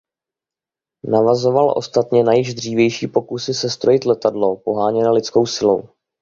[1.11, 5.89] Navazoval ostatně na již dřívější pokusy sestrojit letadlo poháněné lidskou silou.